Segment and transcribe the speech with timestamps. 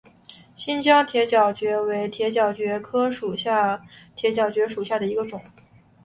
[0.55, 3.07] 新疆铁角蕨为铁角蕨科
[4.15, 5.39] 铁角蕨属下的一个种。